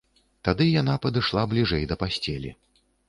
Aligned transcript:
Тады 0.47 0.65
яна 0.81 0.95
падышла 1.03 1.43
бліжэй 1.51 1.83
да 1.93 1.99
пасцелі. 2.05 2.51